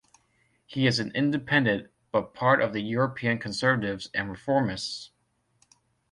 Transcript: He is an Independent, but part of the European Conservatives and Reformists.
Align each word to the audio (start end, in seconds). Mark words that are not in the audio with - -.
He 0.65 0.87
is 0.87 0.97
an 0.97 1.11
Independent, 1.11 1.91
but 2.11 2.33
part 2.33 2.59
of 2.59 2.73
the 2.73 2.81
European 2.81 3.37
Conservatives 3.37 4.09
and 4.15 4.31
Reformists. 4.35 5.11